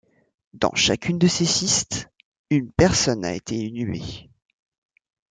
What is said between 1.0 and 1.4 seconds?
de